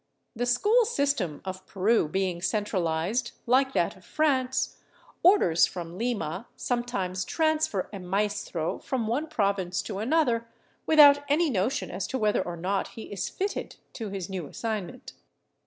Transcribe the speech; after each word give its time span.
The 0.35 0.47
school 0.47 0.83
system 0.85 1.41
of 1.45 1.67
Peru 1.67 2.07
being 2.07 2.41
centralized, 2.41 3.33
like 3.45 3.73
that 3.73 3.95
of 3.95 4.03
France, 4.03 4.77
orders 5.21 5.67
from 5.67 5.95
Lima 5.99 6.47
sometimes 6.55 7.23
transfer 7.23 7.87
a 7.93 7.99
maestro 7.99 8.79
from 8.79 9.05
one 9.05 9.27
province 9.27 9.79
to 9.83 9.99
another 9.99 10.47
with 10.87 10.97
out 10.97 11.19
any 11.29 11.51
notion 11.51 11.91
as 11.91 12.07
to 12.07 12.17
whether 12.17 12.41
or 12.41 12.57
not 12.57 12.87
he 12.97 13.13
is 13.13 13.29
fitted 13.29 13.75
to 13.93 14.09
his 14.09 14.27
new 14.27 14.47
assignment. 14.47 15.13